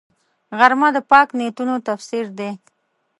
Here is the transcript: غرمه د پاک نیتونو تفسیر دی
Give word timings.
غرمه 0.57 0.89
د 0.95 0.97
پاک 1.11 1.27
نیتونو 1.37 1.75
تفسیر 1.87 2.25
دی 2.37 2.51